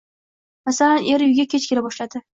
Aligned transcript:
Masalan, 0.69 1.05
er 1.13 1.27
uyga 1.29 1.45
kech 1.55 1.69
kela 1.73 1.85
boshladi 1.89 2.25